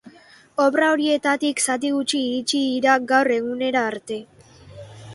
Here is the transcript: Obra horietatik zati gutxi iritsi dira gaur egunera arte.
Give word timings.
Obra 0.63 0.87
horietatik 0.93 1.61
zati 1.67 1.93
gutxi 1.97 2.23
iritsi 2.31 2.65
dira 2.71 2.99
gaur 3.15 3.33
egunera 3.39 3.89
arte. 3.95 4.23